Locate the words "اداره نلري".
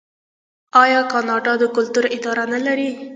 2.17-2.89